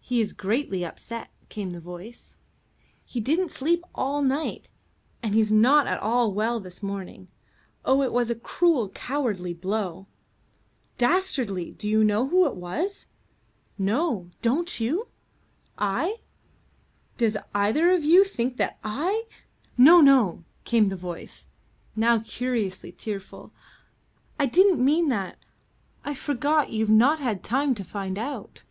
"He's 0.00 0.32
greatly 0.32 0.84
upset," 0.84 1.30
came 1.48 1.70
the 1.70 1.78
voice. 1.78 2.36
"He 3.04 3.20
didn't 3.20 3.50
sleep 3.52 3.84
all 3.94 4.20
night, 4.22 4.68
and 5.22 5.32
he's 5.32 5.52
not 5.52 5.86
at 5.86 6.00
all 6.02 6.32
well 6.32 6.58
this 6.58 6.82
morning. 6.82 7.28
Oh, 7.84 8.02
it 8.02 8.12
was 8.12 8.28
a 8.28 8.34
cruel, 8.34 8.88
cowardly 8.88 9.54
blow." 9.54 10.08
"Dastardly. 10.98 11.70
Do 11.70 11.88
you 11.88 12.02
know 12.02 12.26
who 12.26 12.46
it 12.46 12.56
was?" 12.56 13.06
"No. 13.78 14.30
Don't 14.42 14.80
you?" 14.80 15.06
"I? 15.78 16.16
Does 17.16 17.36
either 17.54 17.92
of 17.92 18.02
you 18.02 18.24
think 18.24 18.56
that 18.56 18.80
I?" 18.82 19.26
"No, 19.78 20.00
no," 20.00 20.42
came 20.64 20.88
the 20.88 20.96
voice, 20.96 21.46
now 21.94 22.18
curiously 22.18 22.90
tearful. 22.90 23.52
"I 24.40 24.46
didn't 24.46 24.84
mean 24.84 25.08
that. 25.10 25.38
I 26.04 26.14
forgot 26.14 26.70
you've 26.72 26.90
not 26.90 27.20
had 27.20 27.44
time 27.44 27.76
to 27.76 27.84
find 27.84 28.18
out." 28.18 28.64